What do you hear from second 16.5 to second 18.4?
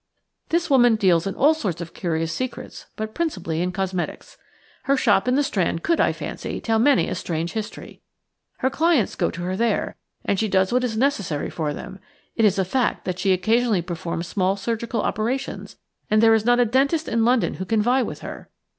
a dentist in London who can vie with